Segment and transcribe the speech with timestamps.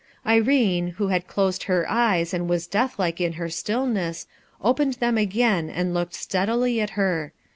[0.25, 4.25] Irene, who had closed her eyes and was death like in her stillness,
[4.59, 7.33] opened them again and looked steadily at her.